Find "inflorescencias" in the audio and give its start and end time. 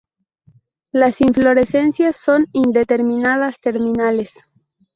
1.21-2.15